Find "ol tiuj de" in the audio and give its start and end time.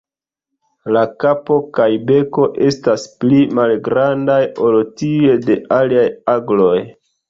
4.73-5.63